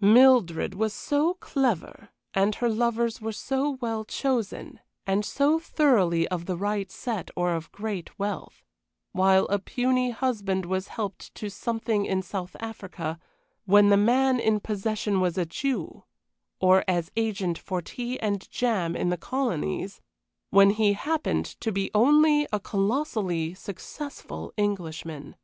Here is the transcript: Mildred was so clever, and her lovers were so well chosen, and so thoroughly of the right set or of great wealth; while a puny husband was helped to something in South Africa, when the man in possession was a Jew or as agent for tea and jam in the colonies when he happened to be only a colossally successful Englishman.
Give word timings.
Mildred 0.00 0.74
was 0.74 0.92
so 0.92 1.34
clever, 1.34 2.08
and 2.34 2.56
her 2.56 2.68
lovers 2.68 3.20
were 3.20 3.30
so 3.30 3.78
well 3.80 4.04
chosen, 4.04 4.80
and 5.06 5.24
so 5.24 5.60
thoroughly 5.60 6.26
of 6.26 6.46
the 6.46 6.56
right 6.56 6.90
set 6.90 7.30
or 7.36 7.52
of 7.54 7.70
great 7.70 8.18
wealth; 8.18 8.64
while 9.12 9.46
a 9.46 9.60
puny 9.60 10.10
husband 10.10 10.66
was 10.66 10.88
helped 10.88 11.32
to 11.36 11.48
something 11.48 12.06
in 12.06 12.22
South 12.22 12.56
Africa, 12.58 13.20
when 13.66 13.88
the 13.88 13.96
man 13.96 14.40
in 14.40 14.58
possession 14.58 15.20
was 15.20 15.38
a 15.38 15.46
Jew 15.46 16.02
or 16.58 16.82
as 16.88 17.12
agent 17.16 17.56
for 17.56 17.80
tea 17.80 18.18
and 18.18 18.50
jam 18.50 18.96
in 18.96 19.10
the 19.10 19.16
colonies 19.16 20.00
when 20.50 20.70
he 20.70 20.94
happened 20.94 21.46
to 21.60 21.70
be 21.70 21.92
only 21.94 22.48
a 22.52 22.58
colossally 22.58 23.54
successful 23.54 24.52
Englishman. 24.56 25.36